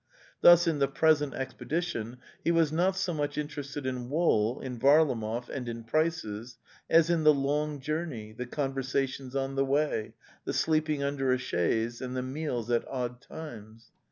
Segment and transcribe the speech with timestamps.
[0.41, 5.47] Thus, in the present expedition, he was not so much interested in wool, in Varlamoy,
[5.49, 6.57] and in prices,
[6.89, 12.01] as in the long journey, the conversations on the way, the sleeping under a chaise,
[12.01, 13.91] and the meals at odd times.